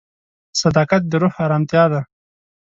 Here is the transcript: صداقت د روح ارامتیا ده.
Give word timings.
صداقت 0.61 1.01
د 1.07 1.13
روح 1.21 1.33
ارامتیا 1.45 1.83
ده. 1.91 2.01